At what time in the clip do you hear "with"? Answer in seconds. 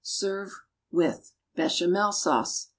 0.91-1.31